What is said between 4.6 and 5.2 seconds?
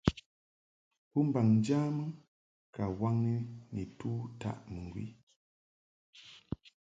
mɨŋgwi.